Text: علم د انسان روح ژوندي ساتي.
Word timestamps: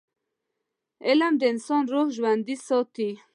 علم 1.07 1.33
د 1.39 1.43
انسان 1.53 1.83
روح 1.91 2.07
ژوندي 2.17 2.55
ساتي. 2.67 3.09